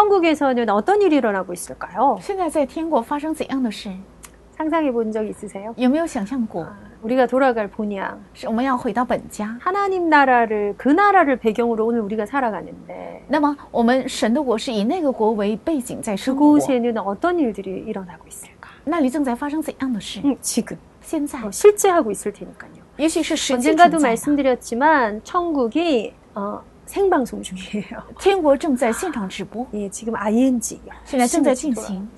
[0.00, 2.18] 천국에서는 어떤 일이 일어나고 있을까요?
[2.20, 3.90] 现在在天国发生怎样的事？
[4.56, 5.74] 상상해 본 적 있으세요?
[5.76, 6.64] 有没有想象过？
[6.64, 6.72] 아,
[7.02, 9.56] 우리가 돌아갈 본향 是我们要回到本家。
[9.60, 18.70] 하나님 나라를 그 나라를 배경으로 오늘 우리가 살아가는데 那么我们神的国是以那个国为背景在生活， 그곳에는 어떤 일들이 일어나고 있을까?
[18.84, 20.20] 那里正在发生怎样的事？
[20.24, 22.80] 음, 지금 现在 어, 실제 하고 있을 테니까요.
[22.96, 24.08] 也许是实际 언젠가도 存在的。
[24.08, 28.02] 말씀드렸지만 천국이 어, 생방송 중이에요.
[28.20, 32.08] 天国正在现场直播， 예, 지금 ING 现在正在进行，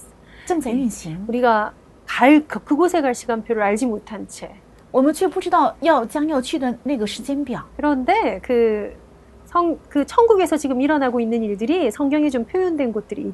[0.45, 1.25] 正在运行。
[1.29, 1.73] 우리가
[2.07, 4.51] 갈 그- 그곳에 갈 시간표를 알지 못한 채
[4.91, 7.62] 我们却不知道要将要去的那个时间表。
[7.77, 8.93] 그런데 그
[9.45, 13.33] 성, 그 천국에서 지금 일어나고 있는 일들이 성경에 좀 표현된 곳들이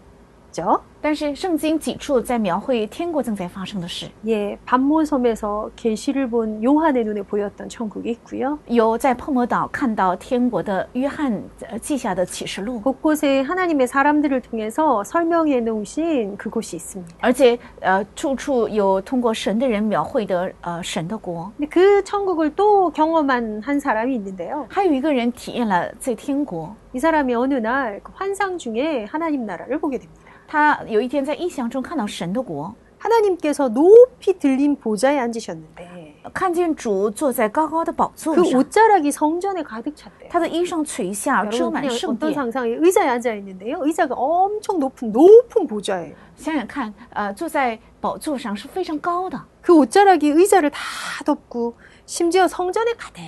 [0.54, 0.80] 있죠.
[1.02, 8.58] 但是圣经几处在描绘天国正在发生的事， 예, 반모섬에서 계시를 본 요한의 눈에 보였던 천국이 있고요.
[8.68, 17.14] 有在泡沫岛看到天国的约翰呃记下的启示录， 곳곳에 하나님의 사람들을 통해서 설명해 놓으신 그곳이 있습니다.
[17.20, 21.50] 而且呃处处有通过神的人描绘的呃神的国。
[21.58, 24.66] 근데 그 천국을 또 경험한 한 사람이 있는데요.
[24.70, 30.27] 还有一个人体验了在天国， 이 사람이 어느 날그 환상 중에 하나님 나라를 보게 됩니다.
[30.48, 40.30] 他有一天在异象中看到神的国， 하나님께서 높이 들린 보좌에 앉으셨는데 看见主坐在高高的宝座 그 上， 옷자락이 성전에 가득 찼대요.
[40.30, 42.34] 他的衣裳垂下，遮 여러분 满 그냥 圣 어떤 殿。
[42.34, 43.78] 상상에 의자에 앉아 있는데요.
[43.82, 46.14] 의자가 엄청 높은 높은 보좌예요.
[46.36, 50.80] 想想看，呃，坐在宝座上是非常高的， 그 옷자락이 의자를 다
[51.26, 51.74] 덮고
[52.06, 53.20] 심지어 성전에 가득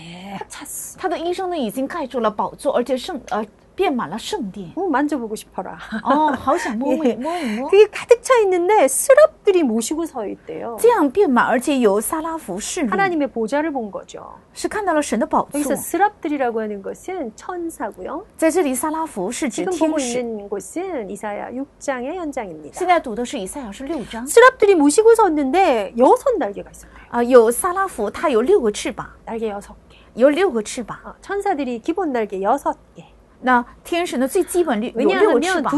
[0.49, 0.97] 찼어.
[0.99, 3.45] 他的衣裳呢已经盖住了宝座，而且圣呃
[3.81, 4.73] 遍满了圣殿。
[4.75, 5.77] 어, 만져보고 싶어라.
[6.03, 7.69] 哦，好想摸摸 예 摸一摸。
[7.69, 10.79] 그게 가득 차 있는데 스랍들이 모시고 서 있대요.
[10.81, 14.33] 这样遍满，而且有萨拉服侍立， 하나님의 보좌를 본 거죠.
[14.55, 15.77] 是看到了神的宝座 여기서 。
[15.77, 18.25] 스랍들이라고 하는 것은 천사고요.
[18.39, 20.21] 在这里，萨拉服是指 지금 天 보고 使。
[20.21, 22.79] 있는 곳은 이사야 6장의 현장입니다.
[22.79, 27.07] 现在读的是以赛亚书六章 스랍들이 모시고 섰는데 여섯 날개가 있었대요.
[27.11, 29.99] 啊、有萨拉服，它有六个翅膀， 날개 여섯 개.
[30.15, 30.97] 有六个翅膀。
[31.05, 33.05] 어, 천사들이 기본 날개 여섯 개.
[33.42, 35.72] 那天使呢最基本的有六个翅膀，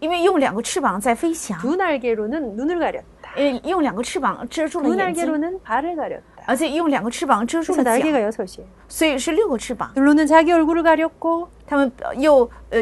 [0.00, 1.58] 因为用两个翅膀在飞翔。
[3.64, 5.24] 用两个翅膀遮住了眼睛。
[6.46, 8.04] 而且用两个翅膀遮住了脚，
[8.86, 9.90] 所以是六个翅膀。
[11.66, 12.80] 他们又呃。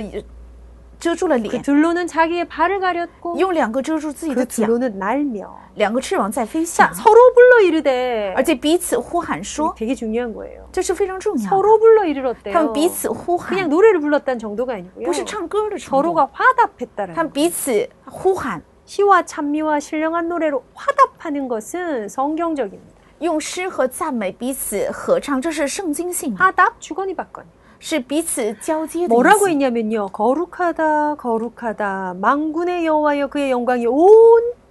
[1.01, 6.94] 遮住了 그 脸， 둘로는 자기의 발을 가렸고 用两个遮住自己 그 的脚， 둘로는 날며 两个翅膀在飞 자 翔，
[6.95, 10.68] 서로 불러 이르되 而且彼此呼喊说， 되게 중요한 거예요.
[10.72, 11.50] 这是非常重要的。
[11.50, 12.53] 서로 불러 他 이르렀대요.
[12.53, 15.06] 们彼此呼 그냥 喊， 노래를 불렀다는 정도가 아니고요.
[15.06, 17.34] 不是唱歌的程度， 서로가 화답했다는 他们 거예요.
[17.34, 22.97] 彼此呼喊， 시와 찬미와 신령한 노래로 화답하는 것은 성경적입니다.
[23.19, 27.45] 用诗和赞美彼此合唱，这是圣经性的， 화답 주거니 받거니.
[27.81, 29.50] 是彼此交接的意 뭐라고 思。
[29.50, 30.07] 했냐면요.
[30.09, 34.07] 거룩하다 거룩하다 망군의 여호와여 그의 영광이 온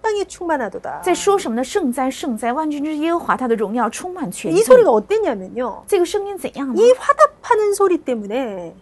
[0.02, 1.02] 땅에 충만하도다.
[1.02, 1.64] 在说什么呢？
[1.64, 2.52] 圣哉，圣哉！
[2.52, 4.62] 万军之耶和华，他的荣耀充满全 이 地。
[4.62, 5.84] 소리가 어땠냐면요.
[5.86, 6.80] 这个声音怎样呢？
[6.80, 8.74] 이 화답하는 소리 때문에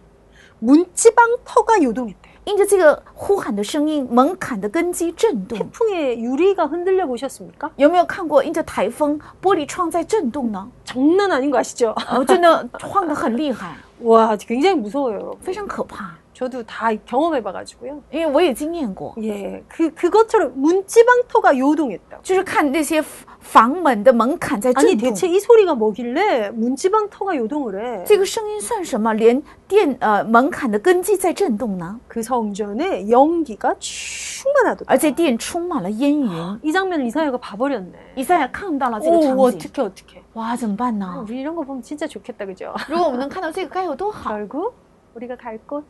[0.59, 2.28] 문지방 터가 요동했대요.
[2.49, 5.57] 因着这个呼喊的声音，门槛的根基震动。
[5.57, 7.71] 태풍에 유리가 흔들려 보셨습니까?
[7.75, 10.67] 有没有看过因着台风玻璃窗在震动呢？
[10.85, 11.93] 장난 아닌 거 아시죠?
[12.09, 15.37] 哦，真的晃得很厉害， 와, 굉장히 무서워요, 여러분.
[15.41, 16.11] 非常可怕。
[16.39, 18.01] 저도 다 경험해 봐가지고요.
[18.11, 22.19] 因为我也经验过， 예, 그 그것처럼 문지방 터가 요동했다.
[22.23, 23.01] 就是看那些
[23.39, 25.09] 房门的门槛在 아니 震动。
[25.09, 28.03] 대체 이 소리가 뭐길래 문지방 터가 요동을 해?
[28.05, 29.13] 这个声音算什么？
[29.13, 31.97] 连电呃门槛的根基在震动呢？
[32.09, 34.87] 그 성전에 연기가 충만하더라.
[34.87, 36.29] 而且殿充满了烟云。
[36.61, 37.93] 이 장면을 이사야가 봐버렸네.
[38.15, 40.21] 以赛亚看到了这个 오, 场景， 어떻게 어떻게?
[40.33, 41.23] 哇，怎么办呢？
[41.25, 42.73] 우리 이런 거 보면 진짜 좋겠다, 그죠?
[42.89, 44.31] 如果我们能看到这个，该有多好！
[44.31, 44.73] 결국
[45.15, 45.81] 우리가 갈 곳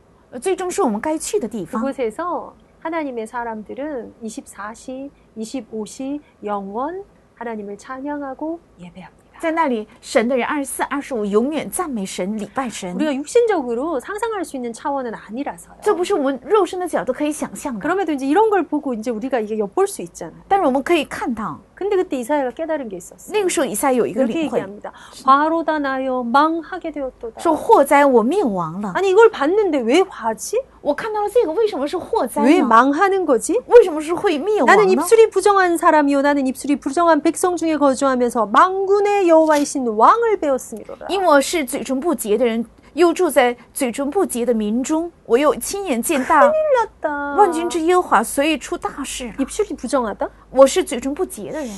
[1.79, 7.05] 그곳에서 하나님의 사람들은 24시, 25시 영원
[7.35, 9.20] 하나님을 찬양하고 예배합니다.
[9.40, 12.96] 在那里，神的人二十四、二十五永远赞美神、礼拜神。
[12.96, 15.76] 우리가 육신적으로 상상할 수 있는 차원은 아니라서요.
[15.82, 20.40] 这不是我们肉身的角度可以想象的， 그럼에도 이제 이런 걸 보고 이제 우리가 이게 엿볼 수 있잖아요.
[20.48, 23.34] 但是我们可以看到， 근데 그때 이사야가 깨달은 게 있었어요.
[23.34, 24.94] 那个时候以赛有一个 이렇게 领会， 얘기합니다.
[25.26, 27.42] 화로다 나여 망하게 되었도다.
[27.42, 28.94] 说祸灾我灭亡了。
[28.96, 30.58] 아니 이걸 봤는데 왜 화지?
[30.82, 32.68] 我看到了这个，为什么是祸灾 왜 呢？
[32.68, 33.60] 망하는 거지?
[33.68, 34.94] 为什么是会灭亡 나는 呢？
[34.94, 41.08] 입술이 부정한 사람이요 나는 입술이 부정한 백성 중에 거주하면서 망군의 여호와이신 왕을 배웠음이로다.
[41.10, 47.36] 因我是嘴唇不洁的人，又住在嘴唇不洁的民中，我又亲眼见大 났다.
[47.36, 49.32] 万军之耶和华，所以出大事。
[49.38, 50.30] 입술이 부정하다?
[50.52, 51.70] 我是嘴唇不洁的人，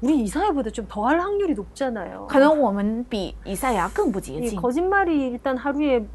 [0.00, 2.26] 우리 이사야보다 좀 더할 확률이 높잖아요.
[2.28, 4.60] 可能我们比以赛亚更不洁 이 净。
[4.60, 6.06] 거짓말이 일단 하루에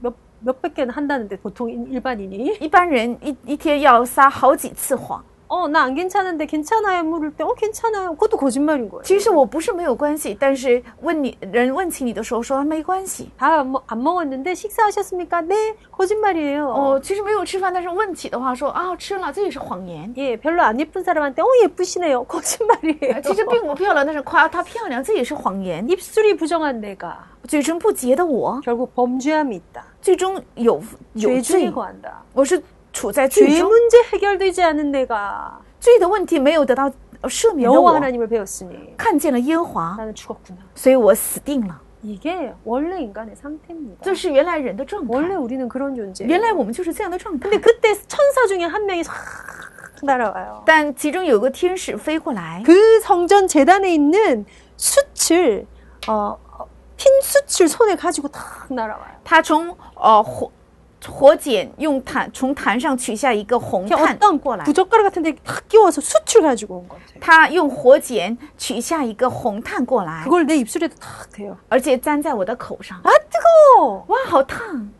[0.00, 5.24] 몇, 몇백 개는 한다는데 보통 인- 일반인이 一般人一一天要撒好几次谎。
[5.52, 9.02] 어 나 안 괜찮은데 괜찮아요 물을 때 어 괜찮아요 그것도 거짓말인 거예요.
[9.02, 13.30] 其实我不是没有关系，但是问你人问起你的时候说没关系。
[13.38, 15.40] 다 뭐, 안 먹었는데 식사하셨습니까?
[15.40, 16.68] 네 거짓말이에요.
[16.68, 20.12] 哦，其实没有吃饭，但是问起的话说啊吃了，这也是谎言。
[20.18, 23.22] 예 별로 안 예쁜 사람한테 어 예쁘시네요 거짓말이에요.
[23.22, 25.88] 其实并不漂亮，但是夸她漂亮，这也是谎言。
[25.88, 29.82] 입술이 부정한 내가 嘴唇不洁的我， 결국 범죄함이 있다.
[30.02, 30.82] 最终有
[31.14, 32.22] 有 죄 罪 중에 ， 거한다.
[32.34, 36.90] 我是 处在罪 죄 中， 문제 해결되지 않은 내가 罪的问题没有得到
[37.20, 40.58] 呃赦免的 여호와 我， 하나님을 배웠으니 看见了耶和华， 나는 죽었구나.
[40.74, 41.80] 所以我死定了。
[42.02, 44.02] 이게 원래 인간의 상태입니다.
[44.02, 46.24] 这是原来人的状 원래 态， 우리는 그런 존재.
[46.24, 47.60] 原来我们就是这样的状态 근데 。
[47.60, 49.14] 그때 천사 중에 한 명이 싹
[50.02, 50.62] 날아와요.
[50.64, 54.46] 但其中有个天使飞过来， 그 성전 재단에 있는
[54.76, 55.66] 숯을
[56.06, 56.66] 어, 어,
[56.96, 59.18] 핀 숯을 손에 가지고 탁 날아와요.
[59.24, 60.48] 他从呃火
[61.06, 67.02] 火剪用坛从坛上取下一个红 그냥 炭 어떤 过来， 부젓가락 같은데 탁 끼워서 숯을 가지고 온 거죠.
[67.20, 71.56] 他用火剪取下一个红炭过来， 그걸 내 입술에도 탁 대요.
[71.68, 73.00] 而且粘在我的口上。
[73.04, 74.04] 아 뜨거워.
[74.08, 74.90] 哇，好烫！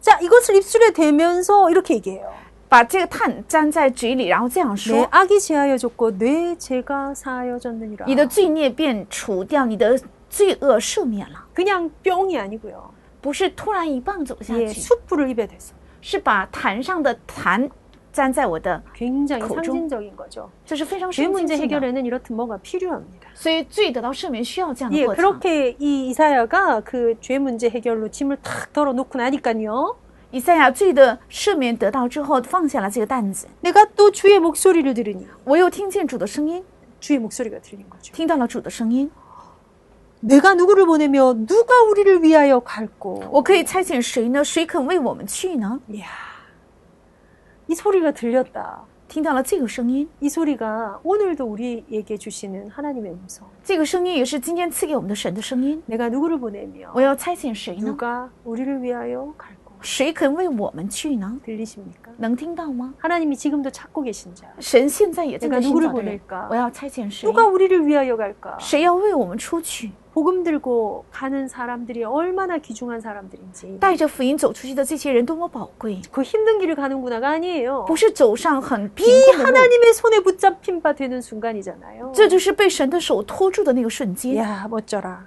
[0.00, 2.32] 자 이것을 입술에 대면서 이렇게 얘기해요.
[2.70, 8.06] 把这个炭粘在嘴里，然后这样 내 说 악이 제하여졌고 내 죄가 사하여졌느니라.
[8.08, 10.00] ：“你的罪孽便除掉，你的
[10.30, 11.44] 罪恶赦免了。
[11.54, 15.72] 그냥 뿅이 아니고요. ” 不是突然一棒走下 예, 去， 숯불을 입에 대서
[16.02, 17.70] 是把坛上的坛
[18.12, 19.54] 粘在我的， 굉장히 거죠?
[19.72, 20.48] 상징적인 거죠.
[20.64, 21.74] 这是非常 죄 神 문제 经性的。
[21.76, 23.28] 해결에는 이렇듯 뭐가 필요합니다.
[23.34, 25.16] 所以罪得到赦免需要这样的 예, 过程。
[25.16, 29.96] 그렇게 이 이사야가 그 죄 문제 해결로 짐을 탁 덜어놓고 나니까요.
[30.30, 33.46] 以赛亚罪的赦免得到之后，放下了这个担子。
[33.62, 36.62] 내가 또 주의 목소리를 들으니 我又听见主的声音，
[37.00, 38.12] 주의 목소리가 들린 거죠.
[38.12, 39.10] 听到了主的声音。
[40.20, 43.24] 내가 누구를 보내며 누가 우리를 위하여 갈고.
[43.30, 44.42] 我可以差遣谁呢？
[44.42, 45.80] 谁肯为我们去呢？
[45.88, 46.06] 이야,
[47.68, 48.84] 이 소리가 들렸다.
[49.06, 53.46] 听到了这个声音， 이 소리가 오늘도 우리에게 주시는 하나님의 음성.
[53.62, 55.82] 这个声音也是今天赐给我们的神的声音。
[55.86, 57.84] 내가 누구를 보내며 我要差遣谁呢？
[57.84, 59.57] 누가 우리를 위하여 갈고.
[59.80, 61.38] 谁肯为我们去呢？
[61.44, 62.08] 들리십니까?
[62.16, 62.94] 能听到吗？
[62.98, 64.46] 하나님이 지금도 찾고 계신 자.
[64.58, 67.28] 神现在也正在 내가 寻 누구를 找的人 보낼까 ，我要差遣谁？
[67.28, 68.56] 누가 우리를 위하여 갈까?
[68.58, 69.90] 谁要为我们出去？
[70.14, 73.78] 복음 들고 가는 사람들이 얼마나 귀중한 사람들인지.
[73.80, 76.00] 带着福音走出去的这些人多么宝贵！
[76.10, 77.84] 그 힘든 길을 가는구나가 아니에요.
[77.86, 82.12] 不是走上很贫 이 困的路， 하나님의 손에 붙잡힌 바 되는 순간이잖아요.
[82.14, 84.36] 这就是被神的手托住的那个瞬间。
[84.36, 85.26] 야 멋져라.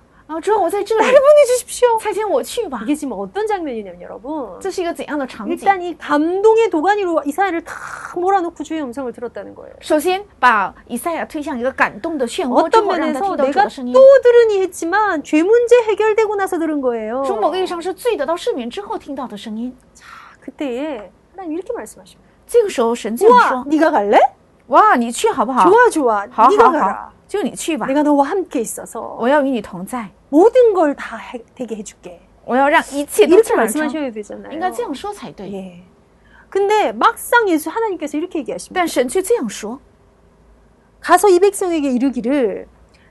[0.30, 2.00] 啊，主要我在这里， 나를 보내주십시오.
[2.00, 2.80] 差遣我去吧。
[2.82, 4.58] 이게 지금 어떤 장면이냐면 여러분.
[4.60, 5.52] 这是一个怎样的场景？
[5.54, 9.72] 일단 이 감동의 도가니로 이사야를 탁 몰아놓고 주의 음성을 들었다는 거예요.
[9.80, 14.00] 首先把以赛亚推向一个感动的漩涡之 어떤 后，让他 면에서 听到主 내가 的声音 또 。
[14.20, 17.22] 들으니 했지만 죄 문제 해결되고 나서 들은 거예요.
[17.24, 19.76] 从某个意义上是罪得到赦免之后听到的声音。
[20.40, 22.26] 그때에 하나님 이렇게 말씀하십니다.
[22.48, 24.18] 这个时候神这样 우와, 说 네가 갈래?
[24.66, 25.70] ：“哇，你去好不好？
[25.70, 26.26] 좋아 좋아.
[26.32, 26.92] 好 네가 好 가라.
[26.94, 31.18] 好， 就你去吧， 내가 너와 함께 있어서 我要与你同在， 모든 걸 다
[31.54, 32.20] 되게 해줄게.
[32.44, 33.80] 我要让一切都 이렇게 自然成。
[33.82, 34.52] 말씀하셔야 되잖아요.
[34.52, 35.52] 应该这样说才对。
[35.52, 35.82] 예.
[36.48, 38.80] 근데 막상 예수 하나님께서 이렇게 얘기하십니다.
[38.80, 39.80] 但神却这样说：
[41.00, 42.68] 가서 이 백성에게 이르기를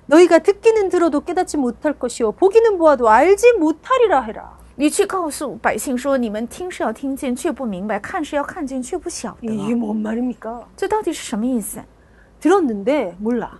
[0.08, 4.58] 너희가 듣기는 들어도 깨닫지 못할 것이요 보기는 보아도 알지 못하리라 해라.
[4.78, 9.76] 你去告诉百姓说，你们听是要听见，却不明白；看是要看见，却不晓 이게 得。
[9.76, 10.64] 뭔 말입니까?
[10.76, 11.80] 这到底是什么意思？
[12.42, 13.60] 들었는데 몰라.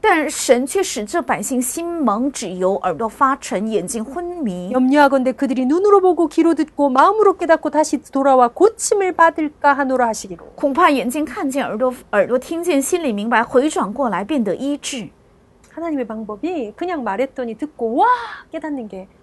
[0.00, 4.72] 但神却使这百姓心蒙脂油，耳朵发沉，眼睛昏迷。
[4.72, 10.54] 염려하건대 그들이 눈으로 보고 귀로 듣고 마음으로 깨닫고 다시 돌아와 고침을 받을까 하노라 하시기로.
[10.56, 15.08] 恐怕眼睛看见，耳朵耳朵听见，心里明白，回转过来，变得医治。
[15.70, 18.06] 하나님의 방법이 그냥 말했더니 듣고 와
[18.50, 19.15] 깨닫는 게 아니래요.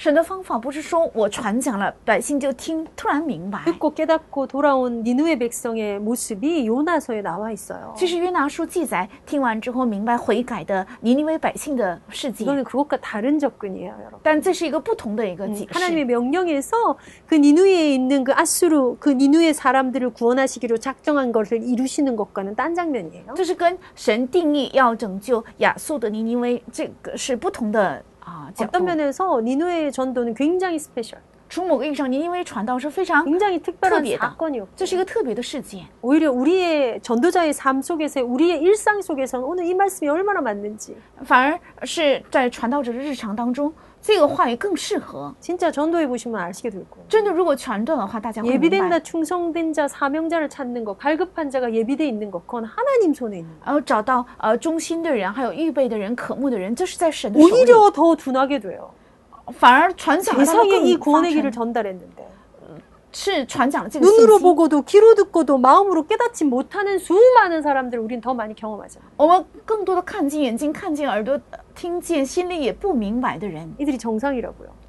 [0.00, 3.64] 神的方法不是说我传讲了，百姓就听，突然明白。
[3.64, 7.94] 듣고 깨닫고 돌아온 니누의 백성의 모습이 요나서에 나와 있어요.
[7.96, 14.20] 其实约拿书记载，听完之后明白悔改的尼尼微百姓的事迹， 이거는 그것과 다른 접근이에요, 여러분.
[14.22, 15.78] 但这是一个不同的一个解释。
[15.78, 22.54] 하나님의 명령에서 그 니누에 있는 그 아수르 그 니누의 사람들을 구원하시기로 작정한 것을 이루시는 것과는
[22.54, 23.32] 딴 장면이에요.
[23.34, 28.84] 这是跟神定义要拯救亚述的尼尼微，这个是不同的 啊角 어떤 度。
[28.84, 34.36] 면에서 니누의 전도는 굉장히 스페셜, 从某个意义上，尼尼微传道是非常， 굉장히 특별한 특별하다.
[34.36, 35.86] 사건이었고 这是一个特别的事件。
[36.02, 45.34] 오히려 우리의 전도자의 삶 속에서 우리의 일상 속에서는 오늘 이 말씀이 얼마나 맞는지 反而是在传道者的日常当中， 这个话语更适合。
[45.40, 47.04] 진짜 전도해 보시면 아시게 될 거예요.
[47.08, 49.02] 真的，如果传道的话，大家会明白 예비된다 。
[49.02, 53.66] 충성된 자 사명자를 찾는 것 갈급한 자가 예비돼 있는 것 그건 하나님 손에 있는 거
[53.66, 57.52] 然后找到呃忠心的人，还有预备的人、渴慕的人，这是在神的手里。
[57.52, 58.90] 오히려 더 둔하게 돼요
[59.58, 62.26] 反而传讲了他们 세상에 이 更发 구원의 길을 生 전달했는데
[63.12, 64.42] 是传讲了这个信 눈으로 息。
[64.42, 73.98] 보고도 귀로 듣고도 마음으로 깨닫지 못하는 수많은 사람들을 우린 더 많이 경험하잖아요 我们更多的看见眼睛，看见耳朵，呃 听见心里也不明白的人， 이들이
[73.98, 74.68] 정상이라고요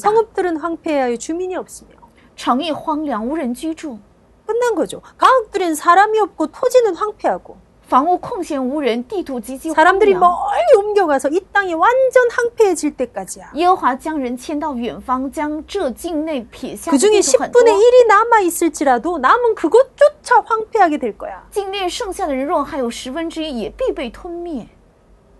[0.00, 1.90] 성읍들은 황폐하여 주민이 없으며
[2.36, 3.98] 城邑荒凉，无人居住，
[4.44, 5.00] 끝난 거죠.
[5.16, 7.56] 가옥들은 사람이 없고 토지는 황폐하고
[7.88, 10.20] 房屋空闲无人，地土极其荒 사람들이 凉。
[10.20, 13.52] 멀리 옮겨가서 이 땅이 완전 황폐해질 때까지야.
[13.54, 17.62] 耶和华将人迁到远方，将这境内撇下 그 的 중에 地土很多。
[17.62, 21.46] 10분의 1이 남아 있을지라도 남은 그것조차 황폐하게 될 거야.
[21.50, 24.66] 境内剩下的人若还有十分之一，也必被吞灭。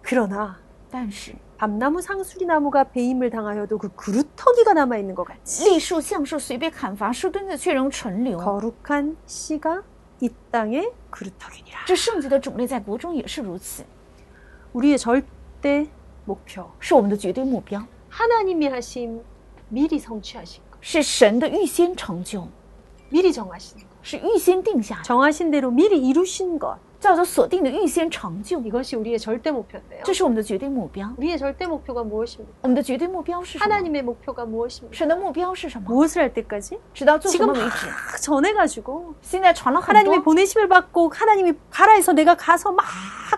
[0.02, 0.56] 그러나
[0.88, 8.36] 但是 밤나무 상수리 나무가 배임을 당하여도 그 그루터기가 남아 있는 것 같이 栗树、橡树随被砍伐，树墩子却仍存留。
[8.38, 9.82] 거룩한 씨가
[10.20, 11.84] 이 땅의 그루터기니라.
[11.86, 13.84] 这圣洁的种类在国中也是如此，
[14.74, 15.88] 우리의 절대
[16.26, 16.66] 목표.
[16.78, 19.22] 是我们的绝对目标， 하나님이 하신
[19.70, 20.78] 미리 성취하신 것.
[20.80, 22.48] 是神的预先成就，
[23.10, 23.86] 미리 정하신 것.
[24.02, 26.76] 是预先定下的， 정하신 대로 미리 이루신 것.
[27.00, 30.02] 叫做锁定的预先成就， 이것이 우리의 절대 목표인데요.
[30.02, 31.08] 这是我们的绝对目标。
[31.18, 32.52] 우리의 절대 목표가 무엇입니까?
[32.62, 33.64] 我们的绝对目标是什么？
[33.64, 34.96] 하나님의 목표가 무엇입니까?
[34.96, 35.86] 神的目标是什么？
[35.88, 36.78] 무엇을 할 때까지?
[36.94, 38.22] 直到做什 지금 么 막 为止？
[38.22, 42.84] 전해가지고 现在传了很 하나님의 多， 보내심을 받고 하나님이 가라 해서 내가 가서 막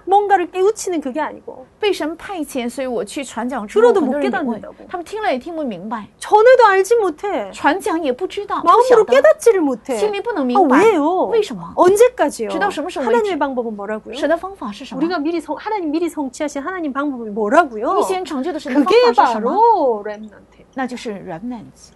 [0.04, 8.96] 뭔가를 깨우치는 그게 아니고 被神派遣，所以我去传讲之后， 들어도 很多 못 人领会 깨닫는다고 ，他们听了也听不明白， 전해도 알지 못해 传讲也不知道，不晓
[8.96, 11.26] 마음으로 得， 깨닫지를 못해 心里不能 아, 明白， 왜요?
[11.30, 11.72] 为什么？
[11.76, 12.50] 언제까지요?
[12.50, 13.16] 直到什么时候为止？
[13.16, 14.14] 하나님의 방법은 뭐라고요?
[14.14, 15.00] 神的方法是什么？
[15.00, 18.00] 우리가 미리 성, 하나님 미리 성취하신 하나님 방법이 뭐라고요?
[18.00, 19.50] 预先成就的神的方 그게 法是什么？
[19.50, 20.64] 바로 렘넌트.
[20.74, 21.92] 那就是 remnants。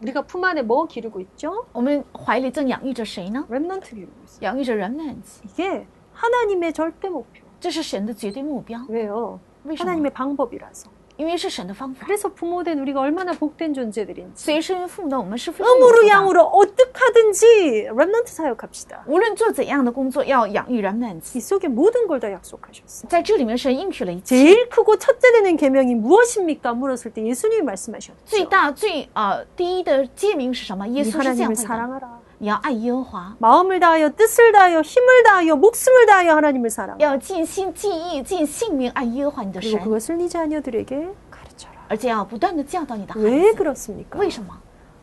[0.00, 1.66] 우리가 품 안에 뭐 기르고 있죠?
[1.72, 3.44] 我们怀里正养育着谁呢？
[3.48, 4.38] 렘넌트 기르고 있어요.
[4.42, 5.86] 养育着 remnants， 이게
[6.22, 7.42] 하나님의 절대 목표.
[7.60, 8.78] 这是神的绝对目标。
[8.88, 9.38] 왜요?
[9.64, 9.90] 为什么？
[9.90, 10.88] 하나님의 방법이라서.
[11.16, 12.06] 因为是神的方法。
[12.06, 14.36] 그래서 부모된 우리가 얼마나 복된 존재들인지.
[14.36, 16.08] 所以身为父母的我们是非常有 음으로 福的。
[16.08, 19.02] 양으로 어떡하든지 렘넌트 사역합시다.
[19.06, 21.40] 无论做怎样的工作，要养育 remnants 이 。
[21.40, 23.08] 속에 모든 걸 다 약속하셨어요.
[23.08, 24.36] 在这里面，神应许了一切。
[24.36, 26.74] 제일 크고 첫째 되는 계명이 무엇입니까?
[26.74, 28.14] 물었을 때 예수님이 말씀하셨죠.
[28.24, 30.86] 最大最呃第一的诫命是什么？
[30.88, 32.20] 耶 이 稣是这样 하나님을 回答： 사랑하라.
[32.42, 37.04] 你要爱耶和华， 마음을 다하여 뜻을 다하여 힘을 다하여 목숨을 다하여 하나님을 사랑하라.
[37.04, 41.74] 要尽心尽意尽性命爱耶和华你的 그리고 神， 그것을 네 자녀들에게 가르쳐라.
[41.88, 43.62] 而且要不断的教导你的孩 왜 子。
[43.62, 44.18] 그렇습니까?
[44.18, 44.54] 为什么？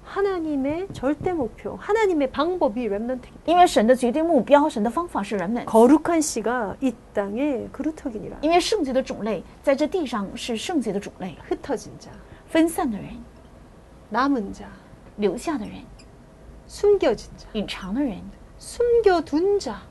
[0.06, 5.65] 하나님의 절대 목표, 하나님의 방법이 렘넌트이기 因为神的绝对目标，神的方法是 remnants。
[5.65, 8.38] 거룩한 씨가 이 땅에 그루터기니라.
[8.42, 12.10] 因为圣洁的种类在这地上是圣洁的种类， 흩어진 자,
[12.48, 13.08] 分散的人、
[14.12, 14.65] 남은 자,
[15.18, 15.74] 留下的人、
[16.70, 18.22] 숨겨진 자, 隐藏的人、
[18.58, 19.82] 숨겨둔 자.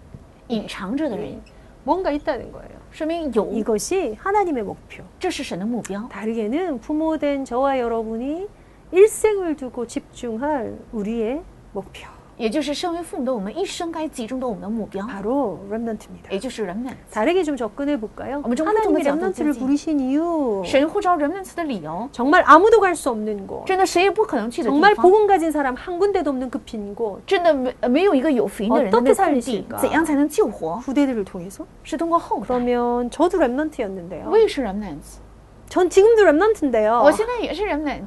[0.48, 1.40] 隐藏着的人，
[1.84, 2.70] 뭔가 있다는 거예요.
[2.90, 5.02] 说明有， 이것이 하나님의 목표.
[5.18, 6.08] 这是神的目标。
[6.08, 8.48] 다르게는 부모된 저와 여러분이
[8.92, 12.06] 일생을 두고 집중할 우리의 목표.
[12.38, 16.30] 也就是身为父母的我们一生该集中的我们的目标， 바로 렘넌트입니다.
[16.30, 17.12] 也就是 remnants。
[17.12, 18.42] 다르게 좀 접근해 볼까요?
[18.44, 20.64] 어머, 좀 하나님이 보통 렘넌트를 거죠, 부르신 이유.
[20.66, 23.64] 神呼召 remnants 的理由， 정말 아무도 갈 수 없는 곳.
[23.66, 27.20] 真的谁也不可能去的地 정말 方， 복음 가진 사람 한 군데도 없는 그 빈 곳.
[27.24, 30.80] 真的没没有一个有福音的人的 어떻게 那空地 살리실까 ，怎样才能救活？
[30.80, 31.64] 후대들을 통해서?
[31.84, 32.46] 是通过后代。
[32.48, 34.28] 그러면 저도 렘넌트였는데요.
[34.28, 35.20] 我也是 remnants，
[35.68, 37.00] 전 지금도 랩런트인데요.
[37.00, 38.06] 我现在也是 remnant，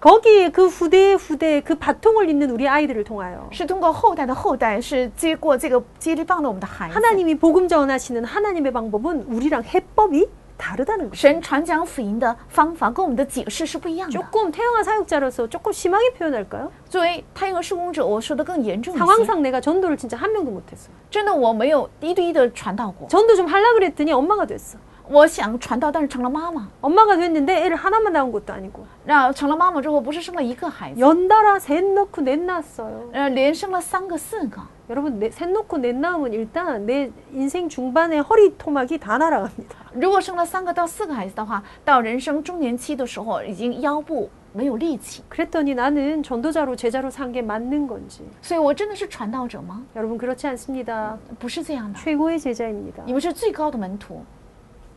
[0.00, 6.94] 거기에 그 후대 후대 그 바통을 잇는 우리 아이들을 통하여 是通过后代的后代，是接过这个接力棒的我们的孩子。
[6.94, 11.14] 하나님이 복음 전하시는 하나님의 방법은 우리랑 해법이 다르다는 거죠.
[11.14, 14.12] 神传讲福音的方法跟我们的解释是不一样的。
[14.12, 16.72] 조금 태영아 사역자로서 조금 심하게 표현할까요?
[16.88, 19.04] 作为太阳施工者，我说的更严重一些。
[19.04, 20.92] 상황상 내가 전도를 진짜 한 명도 못했어요.
[21.10, 23.06] 真的，我没有一对一的传道过。
[23.08, 24.78] 전도 좀 하려 그랬더니 엄마가 됐어.
[25.08, 26.68] 我想传道，但是成了妈妈。
[26.80, 33.10] 엄마가 됐는데 애를 하나만 낳은 것도 아니고 那成了妈妈之后，不是生了一个孩子， 연달아 셋 넣고 넷 낳았어요.
[33.12, 34.62] 呃，连生了三个、四个。
[34.88, 39.76] 여러분 넷, 셋 넣고 넷 낳으면 일단 내 인생 중반에 허리 토막이 다 날아갑니다.
[39.94, 45.22] 如果生了三个到四个孩子的话，到人生中年期的时候，已经腰部没有力气。
[45.28, 49.82] 그랬더니 나는 전도자로 제자로 산 게 맞는 건지 所以我真的是传道者吗？
[49.96, 51.18] 여러분 그렇지 않습니다.
[51.38, 53.02] 不是这样的， 최고의 제자입니다.
[53.04, 54.24] 你们是最高的门徒，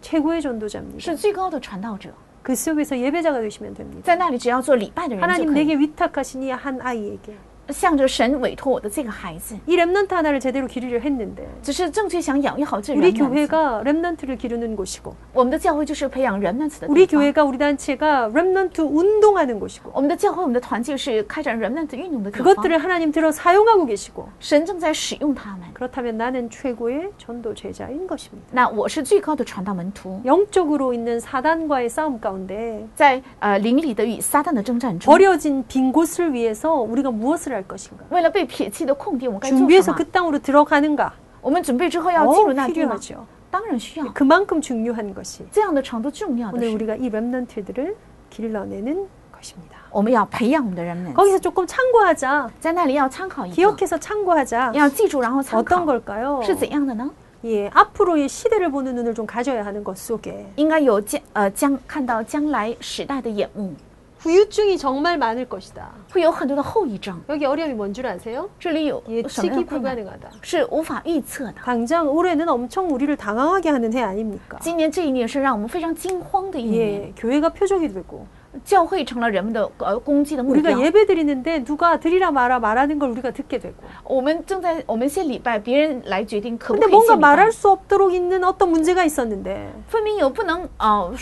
[0.02, 1.00] 최고의 전도자입니다.
[1.00, 2.10] 是最高的传道者，
[2.44, 4.02] 그 속에서 예배자가 되시면 됩니다.
[4.04, 5.66] 在那里只要做礼拜的人就 하나님 可以。
[5.66, 7.36] 내게 위탁하신 이 한 아이에게
[7.70, 13.16] 向着神委托我的这个孩子， 이 랩넌트 하나를 제대로 기르려 했는데 只是正确想养育好这 우리 人。
[13.16, 17.22] 교회가 랩넌트를 기르는 곳이고 我们的教会就是培养人们的 우리 地方。
[17.22, 22.54] 교회가 우리 단체가 랩넌트 운동하는 곳이고 我们的教会，我们的团契是开展人们的运动的地方。
[22.54, 25.62] 그것들을 하나님 들어 사용하고 계시고 神正在使用他们。
[25.74, 28.46] 그렇다면 나는 최고의 전도 제자인 것입니다.
[28.52, 38.04] 那我是最高的传道门徒， 영적으로 있는 사단과의 싸움 가운데 在呃灵里的与撒旦的征战中， 버려진 빈 곳을 위해서 우리가 무엇을 할 것인가?
[38.10, 39.98] 为了被撇弃的空地，我们该做什 준비해서 么？
[39.98, 41.12] 그 땅으로 들어가는가?
[41.42, 42.96] 我们准备之后要进入 어, 那地吗？
[42.96, 43.26] 필요하죠.
[43.52, 47.96] 当然需要， 그만큼 중요한 것이 这样的程度重要的 오늘 是， 우리가 이 랩넌트들을
[48.30, 49.78] 길러내는 것입니다.
[49.92, 52.50] 我们要培养我们的人们， 거기서 조금 참고하자.
[52.60, 54.74] 在那里要参考一个， 기억해서 참고하자.
[54.74, 56.42] 要记住，然后参 어떤 考 걸까요?
[56.44, 57.10] 是怎样的呢？
[57.46, 63.72] 예, 앞으로의 시대를 보는 눈을 좀 가져야 하는 것 속에 应该有将呃将看到将来时代的眼目，
[64.20, 65.88] 후유증이 정말 많을 것이다.
[66.12, 67.22] 会有很多的后遗症。
[67.30, 68.50] 여기 어려움이 뭔 줄 아세요?
[68.60, 69.96] 这里有什么样 예측이 的困难？
[69.96, 70.30] 불가능하다.
[70.42, 71.54] 是无法预测的。
[71.64, 74.58] 당장 올해는 엄청 우리를 당황하게 하는 해 아닙니까?
[74.62, 78.26] 今年这一年是让我们非常惊慌的一年， 예, 교회가 표적이 되고
[78.64, 80.80] 教会成了人们的呃攻击的目标 우리가 。
[80.82, 87.28] 예배 드리는데 누가 드리라 마라 말하는 걸 우리가 듣게 되고 我们正在我们先礼拜，别人来决定可不 근데 可以献 뭔가 礼拜
[87.46, 91.14] 말할 。수 없도록 있는 어떤 문제가 있었는데 分明有不能呃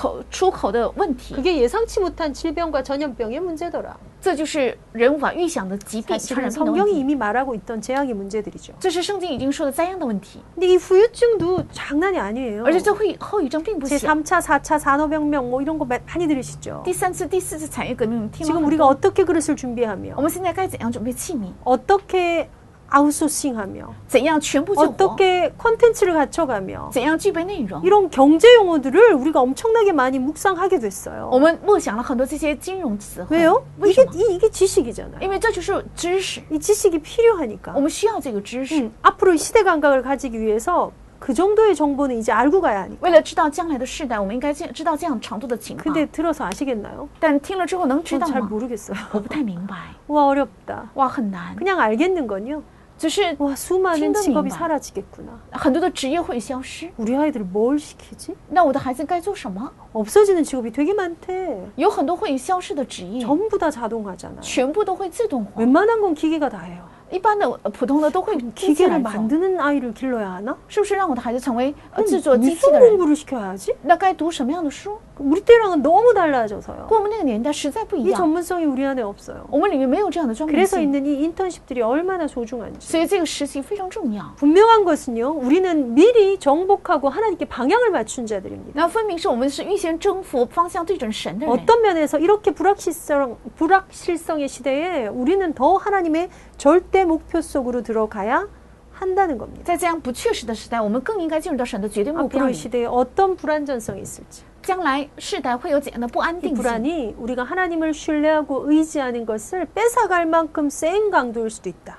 [0.00, 3.96] 口出口的问题， 그게 예상치 못한 질병과 전염병의 문제더라.
[4.20, 6.98] 这就是人无法预想的疾病、传 사실은 染病的问 성경이 题。
[7.00, 8.74] 이미 말하고 있던 재앙의 문제들이죠.
[8.78, 12.64] 这是圣经已经说的灾殃的问题， 근데 이 후유증도 장난이 아니에요.
[12.66, 13.96] 而且这会后遗症并不小。
[13.96, 16.82] 제3차, 4차 산업혁명 뭐 이런 거 마- 많이 들으시죠?
[16.84, 18.88] 第三次、第四次产业革命，听了 지금 很 우리가 多。
[18.88, 21.52] 어떻게 그릇을 준비하며 我们现在该怎样准备器皿？
[21.64, 22.50] 어떻게
[22.90, 24.88] 아웃소싱하며 怎样全部救活？
[24.88, 27.82] 어떻게 콘텐츠를 갖춰가며 怎样具备内容？
[27.84, 31.28] 이런 경제 용어들을 우리가 엄청나게 많이 묵상하게 됐어요.
[31.32, 33.38] 我们默想了很多这些金融词汇。
[33.38, 33.64] 왜요?
[33.80, 34.12] 为什 이게 么？
[34.14, 35.20] 이, 이게 지식이잖아요.
[35.20, 37.72] 因为这就是知识， 이 지식이 필요하니까.
[37.74, 38.76] 我们需要这个知识。
[38.80, 42.98] 음, 앞으로 이 시대 감각을 가지기 위해서 그 정도의 정보는 이제 알고 가야 하니까.
[43.00, 45.92] 为了知道将来的世代，我们应该知道这样程度的情况。
[45.92, 47.08] 근데 들어서 아시겠나요?
[47.18, 48.48] 但听了之后能知 전 道 잘 吗？
[48.48, 48.96] 모르겠어요.
[49.12, 49.74] 我不太明白，
[50.06, 50.90] 와 어렵다.
[50.94, 51.56] 哇，很难。
[51.56, 52.62] 그냥 알겠는 건요.
[53.00, 54.56] 只是 와 수많은听得 직업이 明白。
[54.56, 55.28] 사라지겠구나.
[55.52, 58.34] 很多的职业会消失， 우리 아이들 뭘 시키지?
[58.48, 59.70] 那我的孩子该做什么？
[59.92, 61.58] 없어지는 직업이 되게 많대.
[61.76, 64.40] 有很多会消失的职业， 전부 다 자동화잖아.
[64.40, 65.52] 全部都会自动化。
[65.60, 66.84] 웬만한 건 기계가 다 해요.
[67.08, 70.56] 一般的呃普通的都会机器来 기계를 做， 만드는 아이를 길러야 하나?
[70.66, 72.96] 是不是让我的孩子成为呃 그럼 制作机器 무슨 的人？
[72.96, 73.74] 공부를 시켜야지?
[73.82, 74.98] 那该读什么样的书？
[75.20, 76.86] 우리 때랑은 너무 달라져서요.
[76.88, 79.46] 跟我们那个年代实在不一 이 样， 전문성이 우리 안에 없어요.
[79.50, 82.80] 我们里面没有这样的专门 그래서 性， 있는 이 인턴십들이 얼마나 소중한지.
[82.80, 84.34] 所以这个实习非常重要。
[84.36, 88.72] 분명한 것은요, 우리는 미리 정복하고 하나님께 방향을 맞춘 자들입니다.
[88.74, 91.50] 那分明是我们是预先征服方向对准神的人。
[91.50, 98.46] 어떤 면에서 이렇게 불확실성, 불확실성의 시대에 우리는 더 하나님의 절대 목표 속으로 들어가야
[98.92, 99.62] 한다는 겁니다.
[99.64, 102.54] 在这样不确实的时代，我们更应该进入到神的绝对目标 앞으로의 里。
[102.54, 104.42] 시대에 어떤 불안전성이 있을지.
[104.62, 106.56] 将来世代会有怎样的不安 이 定性？
[106.56, 111.98] 불안이 우리가 하나님을 신뢰하고 의지하는 것을 뺏어갈 만큼 센 강도일 수도 있다.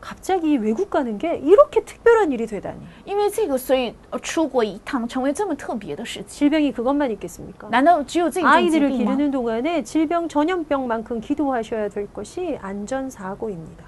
[0.00, 2.76] 갑자기 외국 가는 게 이렇게 특별한 일이 되다니.
[3.06, 6.28] 因为这个，所以呃出国一趟成为这么特别的事情。
[6.28, 7.68] 질병이 그것만 있겠습니까?
[7.70, 9.12] 难道只有这一种疾 아이들을 病吗？
[9.12, 13.87] 기르는 동안에 질병 전염병만큼 기도하셔야 될 것이 안전사고입니다.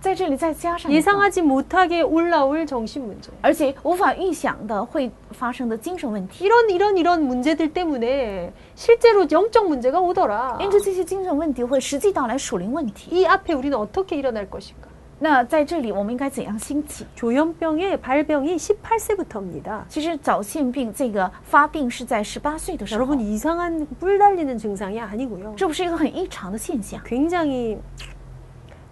[0.00, 3.30] 在这里再加上一个 예상하지 못하게 올라올 정신 문제.
[3.40, 6.44] 而且无法预想的会发生的精神问题。
[6.44, 10.58] 이런 이런 이런 문제들 때문에 실제로 영적 문제가 오더라.
[10.60, 13.10] 因着这些精神问题会实际到来属灵问题。
[13.10, 14.88] 이 앞에 우리는 어떻게 일어날 것인가?
[15.18, 17.06] 那在这里我们应该怎样兴起？
[17.14, 19.84] 조현병의 발병이 18세부터입니다.
[19.88, 25.54] 其实早腺病这个发病是在十八岁的时候， 여러분 이상한 뿔 달리는 증상이 아니고요.
[25.56, 27.00] 这不是一个很异常的现象。
[27.02, 27.78] 굉장히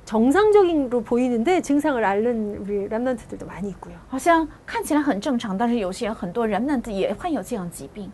[0.08, 3.94] 정상적인로 보이는데 증상을 앓는 우리 랩런트들도 많이 있고요.
[4.08, 8.10] 好像看起来很正常，但是有些很多人呢也患有这样疾病，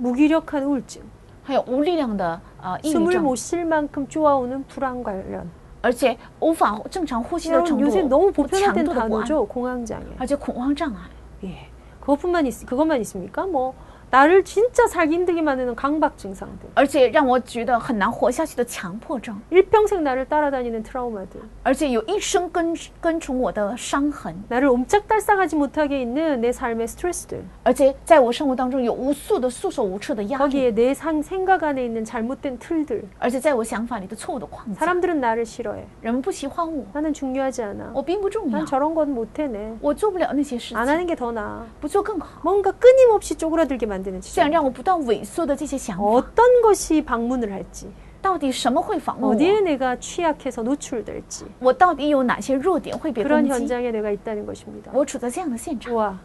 [0.00, 1.02] 무기력한 우울증,
[1.42, 5.44] 还有无力量的呃抑郁 숨을 症， 못 쉴 만큼 쪼아오는 불안 관련.
[5.82, 9.46] 而且无法正常呼吸的 여러분 程 요새 度， 너무 强 보편화된 度的不安， 단어죠.
[9.46, 10.06] 공황장애.
[10.18, 11.00] 而且恐慌障碍。
[11.44, 11.68] 예.
[12.00, 13.46] 그것뿐만 있, 그것만 있습니까?
[13.46, 13.74] 뭐
[14.10, 16.68] 나를 진짜 살기 힘들게 만드는 강박 증상들.
[16.74, 21.40] 而且让我觉得很难活下去的强迫症， 일평생 나를 따라다니는 트라우마들.
[21.64, 27.42] 而且有一生跟跟从我的伤痕， 나를 옴짝달싹하지 못하게 있는 내 삶의 스트레스들.
[27.64, 33.02] 而且在我生活当中有无数的束手无策的压力， 거기에 내 상, 생각 안에 있는 잘못된 틀들.
[33.18, 35.84] 而且在我想法里的错误的框架， 사람들은 나를 싫어해.
[36.00, 37.90] 人们不喜欢我， 나는 중요하지 않아.
[37.92, 39.76] 我并不重要 난 ， 저런 건 못해내.
[39.80, 41.62] 我做不了那些事 안 情， 하는 게 더 나아.
[41.80, 42.40] 不做更好。
[42.44, 44.50] 뭔가 끊임없이 쪼그라들게 만 드는 这样 지점.
[44.50, 47.88] 让我不断萎缩的这些想法， 어떤 것이 방문을 할지,
[48.22, 49.60] 到底什么会访问 어디에 我？
[49.60, 53.52] 내가 취약해서 노출될지 我到底有哪些弱点会被 그런 攻击？
[53.52, 54.90] 현장에 내가 있다는 것입니다.
[54.94, 56.18] 我处在这样的现场， 와,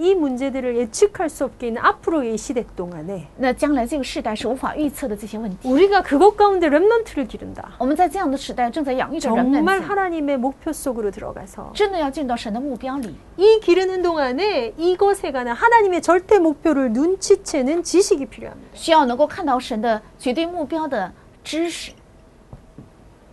[0.00, 5.68] 이 문제들을 예측할 수 없게 있는 앞으로의 시대 동안에 那将来这个世代是无法预测的这些问题。
[5.68, 7.70] 우리가 그것 가운데 렘넌트를 기른다.
[7.78, 13.12] 我们在这样的时代正在养育着人们 정말 ， 하나님의 목표 속으로 들어가서 真的要进到神的目标里。
[13.36, 18.70] 이 기르는 동안에 이것에 관한 하나님의 절대 목표를 눈치채는 지식이 필요합니다.
[18.74, 21.12] 需要能够看到神的绝对目标的
[21.42, 21.92] 知识，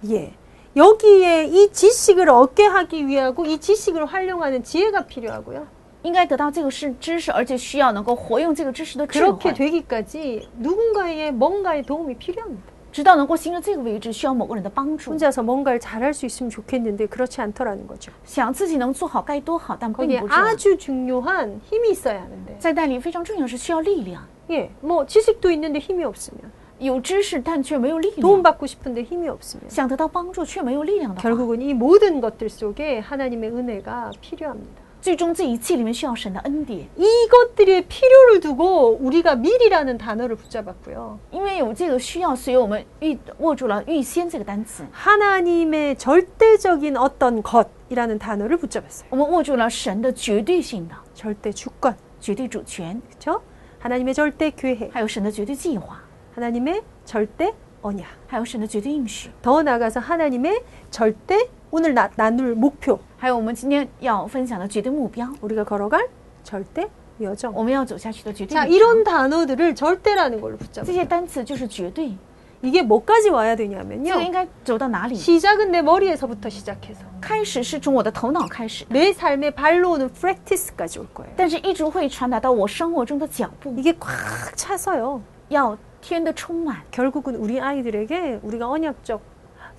[0.09, 0.33] 예.
[0.75, 5.67] 여기에 이 지식을 얻게 하기 위하고 이 지식을 활용하는 지혜가 필요하고요.
[6.03, 12.75] 应该得到这个是知识，而且需要能够活用这个知识的智 그렇게 慧， 되기까지 누군가의 뭔가의 도움이 필요합니다.
[12.91, 15.11] 直到能够行到这个为止，需要某个人的帮助。
[15.11, 18.11] 혼자서 뭔가를 잘할 수 있으면 좋겠는데 그렇지 않더라는 거죠.
[18.23, 20.45] 想自己能做好该多好，但并 거기에 不这样。
[20.45, 29.03] 아주 중요한 힘이 있어야 하는데 在带领非常重要的是需要力量， 예, 뭐 지식도 있는데 힘이 없으면 有知识但却没有力量， 도움받고 싶은데
[29.03, 34.85] 힘이 없으면 想得到帮助却没有力量的话， 결국은 이 모든 것들 속에 하나님의 은혜가 필요합니다.
[35.01, 41.19] 最终这一切里面需要神的恩典， 이것들의 필요를 두고 우리가 미리라는 단어를 붙잡았고요.
[41.29, 49.05] 因为有这个需要，所以我们预握住了预先这个单词， 하나님의 절대적인 어떤 것이라는 단어를 붙잡았어요.
[49.11, 53.43] 我们握住了神的绝对性的 절대 주권, 绝对主权， 그렇죠?
[53.77, 56.01] 하나님의 절대 계획, 还有神的绝对计划，
[56.33, 57.53] 하나님의 절대
[57.83, 58.07] 언약.
[58.25, 66.07] 还有神的绝对应许， 더 나아가서 하나님의 절대 오늘 나, 나눌 목표, 还有我们今天要分享的绝对目标， 우리가 걸어갈
[66.43, 66.87] 절대
[67.19, 67.51] 여정.
[67.53, 68.75] 我们要走下去的绝对 자, 路程。
[68.75, 70.93] 이런 단어들을 절대라는 걸로 这 붙잡아요.
[70.93, 72.15] 些单词就是绝对，
[72.61, 74.31] 이게 뭐까지 와야 这个应 되냐면요.
[74.31, 75.15] 该走到哪里？
[75.15, 81.31] 시작은 내 머리에서부터 시작해서 开始是从我的头脑开始， 내 삶의 발로 오는 프랙티스까지 올 거예요.
[81.35, 85.21] 但是一直会传达到我生活中的脚步， 이게 꽉 차서요.
[85.49, 86.77] 要天的充满。
[86.91, 89.19] 결국은 우리 아이들에게 우리가 언약적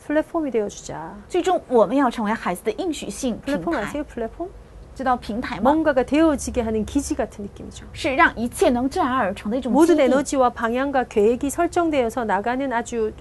[0.07, 1.15] 플랫폼이 되어주자.
[1.29, 4.05] 最终，我们要成为孩子的应许性平 플랫폼 台， 아세요?
[4.05, 4.49] 플랫폼?
[4.95, 5.73] 知道平台吗？
[5.73, 7.85] 뭔가가 되어지게 하는 기지 같은 느낌이죠.
[7.93, 13.13] 是让一切能自然而成的一种基 모든 地， 에너지와 방향과 계획이 설정되어서 나가는 아주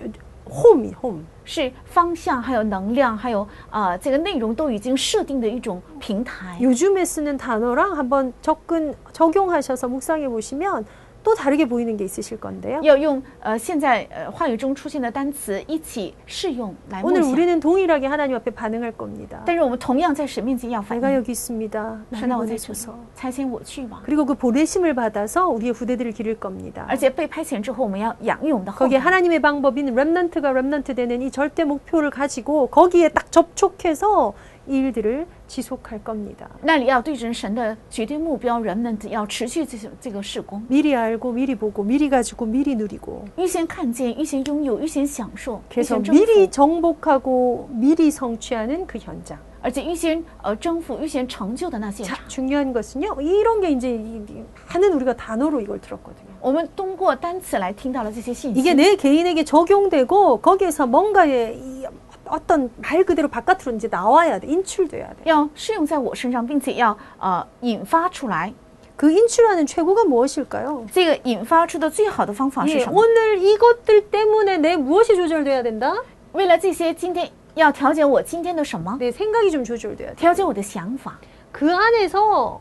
[0.48, 1.26] 홈이 홈.
[1.44, 6.58] 是方向，还有能量，还有啊、呃这个内容都已经设定的一种平台。
[6.62, 10.86] 요즘에 쓰는 단어랑 한번 접근 적용하셔서 묵상해 보시면
[11.24, 12.80] 또 다르게 보이는 게 있으실 건데요.
[12.84, 17.32] 要用呃现在呃话语中出现的单词一起适用来默 오늘 想。
[17.32, 19.42] 우리는 동일하게 하나님 앞에 반응할 겁니다.
[19.44, 21.98] 但是我们同样在神面前要反 내가 应， 여기 있습니다.
[22.14, 24.04] 神 나를 那我在这里 보내셔서 ，差遣我去吧。
[24.06, 26.86] 그리고 그 보내심을 받아서 우리의 후대들을 기를 겁니다.
[26.88, 29.06] 而且被派遣之后，我们要养育我们的后 거기에 代。
[29.06, 36.04] 하나님의 방법인 렘넌트가 렘넌트 되는 이 절대 목표를 가지고 거기에 딱 접촉해서 이 일들을 지속할
[36.04, 36.50] 겁니다.
[36.62, 47.70] 那里要对准神的绝对目标，人们要持续这些这个事工， 미리 알고 미리 보고 미리 가지고 미리 누리고 预先看见、预先拥有、预先享受、预 그래서 先征 미리 服， 정복하고
[47.72, 49.38] 미리 성취하는 그 현장.
[49.62, 52.28] 而且预先呃征服、预先成就的那现 자, 场。
[52.28, 53.20] 중요한 것은요.
[53.20, 56.30] 이런 게 이제 이- 이- 많은 우리가 단어로 이걸 들었거든요.
[56.40, 61.84] 我们通过单词来听到了这些信 이게 息， 내 개인에게 적용되고 거기에서 뭔가의 이
[62.30, 64.48] 어떤 말 그대로 바깥으로 이제 나와야 돼.
[64.48, 65.16] 인출돼야 돼.
[65.26, 68.54] 要适用在我身上，并且要呃引发出来。
[68.98, 70.86] 그 인출하는 최고가 무엇일까요?
[70.92, 73.02] 这个引发出的最好的方法是 예, 什么？
[73.02, 75.94] 오늘 이것들 때문에 내 무엇이 조절돼야 된다?
[76.32, 78.98] 为了这些，今天要调节我今天的什么？
[78.98, 80.16] 내 생각이 좀 조절돼야 돼.
[80.16, 81.20] 调节我的想法，
[81.52, 82.60] 그 안에서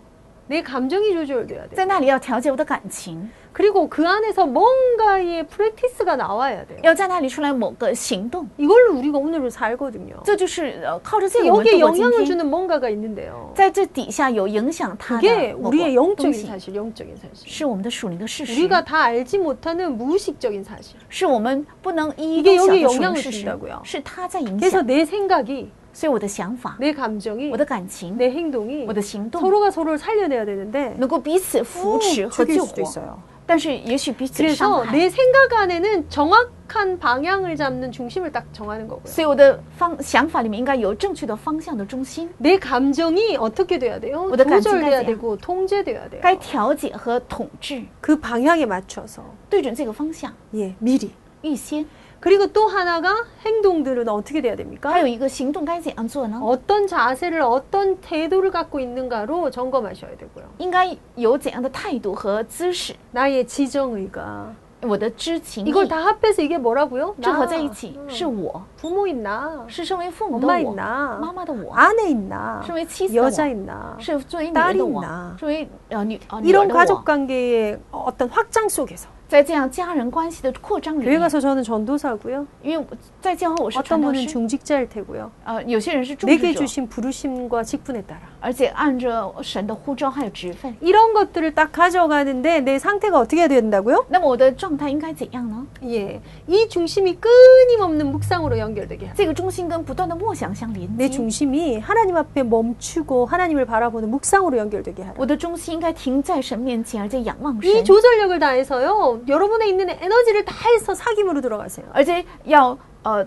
[0.49, 1.75] 내 감정이 조절돼야 돼.
[1.75, 6.81] 在那里要调节我的感情， 그리고 그 안에서 뭔가의 프랙티스가 나와야 돼요.
[6.83, 8.47] 要在那里出来某个行动。
[8.59, 10.23] 이걸로 우리가 오늘을 살거든요.
[10.23, 12.27] 这就是呃靠着这个我们 여기에 度过今 영향을 天。
[12.27, 13.53] 주는 뭔가가 있는데요.
[13.55, 17.49] 在这底下有影响他 그게 的某 우리의 个东 영적인 西， 사실, 영적인 사실.
[17.49, 20.97] 是我们的属灵的事实， 우리가 다 알지 못하는 무의식적인 사실.
[21.09, 26.93] 是我们不能一一 이게 都晓 여기에 得属灵 영향을 事实 준다고요 ，是他在影 그래서 响， 내 생각이, 所以我的想法、 내
[26.93, 32.83] 감정이, 我的感情、 내 행동이 我的行动 서로가 서로를 살려내야 되는데 能够彼此扶持 어, 和 죽일 救 수도
[32.83, 33.19] 活， 있어요.
[33.47, 34.93] 但是也许彼此伤 그래서 害。
[34.99, 39.07] 내 생각 안에는 정확한 방향을 잡는 중심을 딱 정하는 거고요.
[39.07, 44.25] 所以我的方想法里面应该有正确的方向的中心， 내 감정이 어떻게 돼야 돼요?
[44.27, 45.05] 뭐다 조절돼야 감정까지야.
[45.07, 46.21] 되고 통제돼야 돼요.
[46.23, 51.87] 该调节和统治， 그 방향에 맞춰서 对准这个方向， 예 미리 预先。
[52.21, 54.91] 그리고 또 하나가 행동들은 어떻게 돼야 됩니까?
[54.91, 56.41] 还有一个行动该怎样做呢？
[56.43, 60.47] 어떤 자세를 어떤 태도를 갖고 있는가로 점검하셔야 되고요.
[60.57, 62.95] 应该有怎样的态度和姿势？
[63.13, 64.55] 나의 지정의가
[64.87, 67.15] 我的知情意 이걸 다 합해서 이게 뭐라고요?
[67.21, 73.27] 整合 나, 在一起， 음, 是我， 부모인 나, 是身为父母的 엄마인 我， 나, 妈妈的我， 아내인 나, 身为妻子的我，
[73.27, 79.09] 여자인 나 是作为女人的 딸인 我 나 ，作为呃女呃女儿 이런 的 가족 我， 관계의 어떤 확장 속에서
[79.29, 82.47] 在这样家人关系的扩张里 교회 面， 가서 저는 전도사고요.
[82.63, 85.31] 因为我在教会我是 어떤 传道 분은 师， 중직자일 테고요.
[85.45, 90.77] 呃，有些人是重 내게 视者， 주신 부르심과 직분에 따라 而且按着神的呼召还有职分。
[90.81, 94.05] 이런 것들을 딱 가져가는데 내 상태가 어떻게 해야 된다고요?
[94.09, 95.67] 那么我的状态应该怎样呢？
[95.83, 99.17] 예, 이 중심이 끊임없는 묵상으로 연결되게 하라.
[99.17, 101.17] 这个中心跟不断的默想相连 내 接。
[101.17, 105.15] 중심이 하나님 앞에 멈추고 하나님을 바라보는 묵상으로 연결되게 하라.
[105.19, 109.18] 我的中心应该停在神面前，而且仰望 이 神， 조절력을 다해서요.
[109.27, 111.87] 여러분의 있는 에너지를 다해서 사귐으로 들어가세요.
[111.93, 113.27] 而且要呃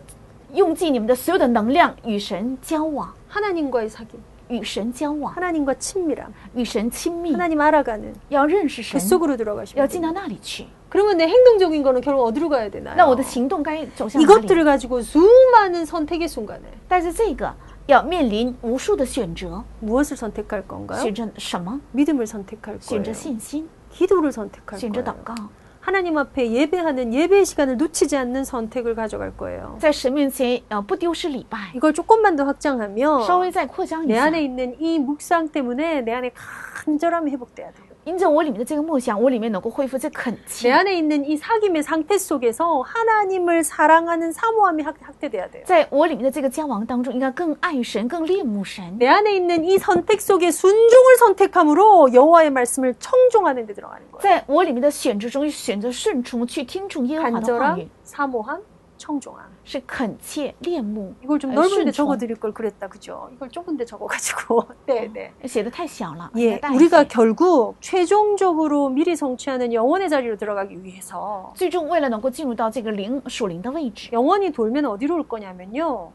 [0.54, 4.06] 用尽你们的所有的能量与神交往， 하나님과의 사귐,
[4.50, 10.13] 与神交往， 하나님과 친밀함, 与神亲密， 하나님 알아가는 要认识 그 神， 속으로 들어가시면 要进 돼요.
[10.13, 10.65] 到那里去。
[10.89, 12.96] 그러면 내 행동적인 거는 결국 어디로 가야 되나요?
[12.96, 14.24] 那我的行动该走向哪里？
[14.24, 17.54] 이것들을 가지고 수많은 선택의 순간에 但是这个
[17.88, 21.02] 要面临无数的选择， 무엇을 선택할 건가요?
[21.02, 21.82] 选择什么？
[21.91, 23.04] 믿음을 선택할 选 거예요.
[23.04, 25.24] 择信心， 기도를 선택할 选择祷 거예요.
[25.26, 25.36] 告，
[25.82, 29.78] 하나님 앞에 예배하는 예배의 시간을 놓치지 않는 선택을 가져갈 거예요.
[29.80, 34.26] 在神面前呃不丢失礼拜， 이걸 조금만 더 확장하면 稍微再扩张一 내 下。
[34.26, 37.88] 안에 있는 이 묵상 때문에 내 안에 간절함이 회복돼야 돼요.
[38.06, 40.72] 因着我里面的这个梦想，我里面能够恢复这恳 내 切。
[40.72, 45.63] 안에 있는 이 사귐의 상태 속에서 하나님을 사랑하는 사모함이 확- 확대돼야 돼요.
[45.65, 48.98] 在我里面的这个交往当中，应该更爱神，更恋慕神。
[48.98, 54.22] 내 안에 있는 이 선택 속에 순종을 선택함으로 여호와의 말씀을 청종하는 데 들어가는 거예요.
[54.22, 58.60] 在我里面的选择中，选择顺从，去听从耶和华的话语 간절함, ， 사모함,
[59.02, 59.46] 청종함.
[59.63, 61.13] 是恳切、恋慕。
[61.22, 63.30] 이걸 좀 呃 넓은데 顺从 적어드릴 걸 그랬다, 그죠?
[63.32, 64.63] 이걸 좁은데 적어가지고.
[64.88, 65.32] 네, 네.
[65.46, 74.52] 写的太小了， 예, 大一 우리가 些 결국 최종적으로 미리 성취하는 영원의 자리로 들어가기 위해서 最终为了能够进入到这个灵属灵的位置， 영원히
[74.52, 76.12] 돌면 어디로 올 거냐면요.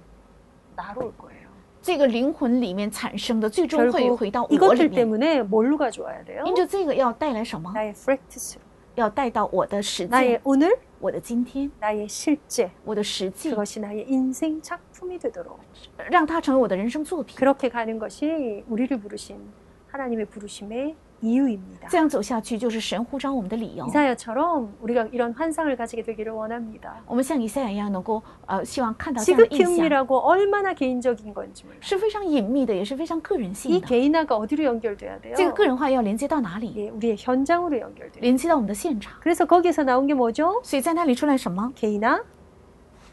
[0.74, 1.42] 나로 올 거예요.
[1.82, 4.94] 这个灵魂里面产生的，最终会 결국 回到我里 이것들 面。
[4.94, 6.42] 때문에 뭘로 가져와야 돼요?
[6.46, 7.72] 因着这个要带来什么？
[7.72, 8.56] 나의 프랙티스,
[8.96, 12.70] 要带到我的实践 나의 ， 오늘, 我的今天， 나의 실제.
[12.84, 15.58] 我的实际， 그것이 나의 인생 작품이 되도록
[16.10, 17.36] 让它成为我的人生作品。
[17.36, 19.36] 그렇게 가는 것이 우리를 부르신
[19.88, 21.86] 하나님의 부르심의 이유입니다.
[21.88, 23.86] 这样走下去，就是神呼召我们的理由。
[23.86, 26.96] 이사야처럼 우리가 이런 환상을 가지게 되기를 원합니다.
[27.06, 31.78] 我们像以赛亚一样，能够呃，希望看到这样的印象， 지극히움이라고 얼마나 개인적인 건지 몰라요.
[31.80, 33.86] 是非常隐秘的，也是非常个人 이 性的。
[33.86, 35.34] 개인화가 어디로 연결돼야 돼요?
[35.36, 36.72] 这个个人化要连接到哪里？
[36.74, 38.20] 예, 우리의 현장으로 연결돼요.
[38.20, 39.14] 连接到我们的现场。
[39.20, 40.60] 그래서 거기에서 나온 게 뭐죠?
[40.64, 41.72] 所以在那里出来什么？
[41.76, 42.20] 개인화,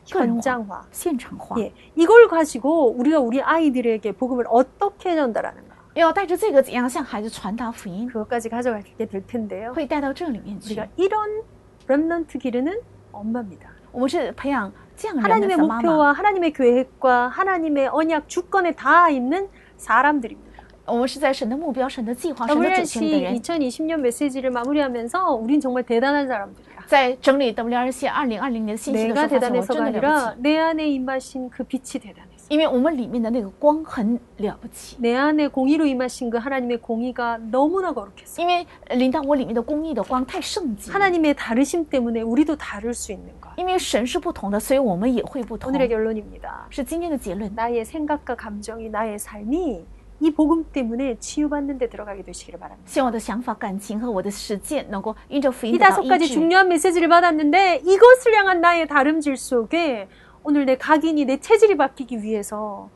[0.10, 0.82] 个人化、 현장화.
[0.92, 1.60] 现场化。
[1.60, 5.73] 예, 이걸 가지고 우리가 우리 아이들에게 복음을 어떻게 전달하는가?
[5.96, 9.74] 要带着这个怎样向孩子传达福音， 그것까지 가져가게 될 텐데요.
[9.74, 10.88] 会带到这里面去 우리가 。
[10.96, 11.42] 이런
[11.88, 12.74] 렘넌트 기르는
[13.12, 13.70] 엄마입니다.
[13.92, 20.50] 我们是培养 这样人 하나님의 的妈妈， 목표와 하나님의 계획과 하나님의 언약 주권에 다 있는 사람들입니다.
[20.86, 23.36] 我们是在神的目标、神的计划、神的 WRC 主权里的人。
[23.40, 26.80] 2020년 메시지를 마무리하면서 우린 정말 대단한 사람들이야.
[26.88, 32.23] 在整理 WRC 二零二零年的信息的时 내가 候，发现我 대단해서가 真的了不 아니라 起， 내 안에 임하신 그 빛이 대단해서.
[32.50, 38.42] 因为我们里面的那个光很了不起， 내 안에 공의로 임하신 그 하나님의 공의가 너무나 거룩했어.
[38.42, 43.52] 因为临到我里面的公义的光太圣洁， 하나님의 다르심 때문에 우리도 다를 수 있는 것.
[43.56, 45.72] 因为神是不同的，所以我们也会不同。
[45.72, 46.66] 오늘의 결론입니다.
[46.72, 47.54] 是今天的结论。
[47.54, 49.86] 나의 생각과 감정이 나의 삶이
[50.22, 52.90] 이 복음 때문에 치유받는 데 들어가게 되시기를 바랍니다.
[52.90, 56.34] 希望我的想法、感情和我的实践能够因着福 이 音得到 다섯 医 가지 治。
[56.34, 60.08] 중요한 메시지를 받았는데 이것을 향한 나의 다름질 속에
[60.44, 62.90] 오늘 내 각인이 내 체질이 바뀌기 위해서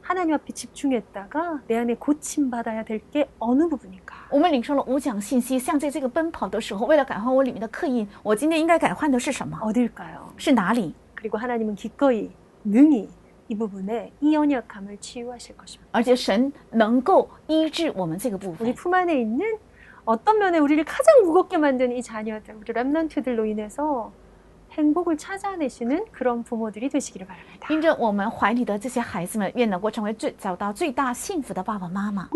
[0.00, 4.28] 하나님 앞에 집중했다가 내 안에 고침 받아야 될 게 어느 부분인가?
[4.30, 9.58] 我们领受了五讲信息，像在这个奔跑的时候，为了改换我里面的刻印，我今天应该改换的是什么？
[9.62, 10.32] 어딜까요?
[10.36, 10.94] 是哪里？
[11.14, 12.30] 그리고 하나님은 기꺼이
[12.64, 13.08] 능히
[13.48, 15.88] 이 부분에 이 연약함을 치유하실 것입니다.
[15.92, 18.74] 而且神能够医治我们这个部 우리 分。
[18.74, 19.58] 품 안에 있는
[20.04, 24.12] 어떤 면에 우리를 가장 무겁게 만든 이 자녀들, 우리 랩런트들로 인해서
[24.78, 27.68] 행복을 찾아내시는 그런 부모들이 되시기를 바랍니다.
[27.70, 32.28] 因着我们怀里的这些孩子们，愿能够成为最找到最大幸福的爸爸妈妈。